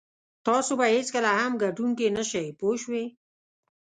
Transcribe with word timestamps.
تاسو 0.47 0.71
به 0.79 0.85
هېڅکله 0.95 1.29
هم 1.39 1.51
ګټونکی 1.63 2.07
نه 2.17 2.23
شئ 2.29 2.47
پوه 2.59 2.75
شوې!. 2.83 3.05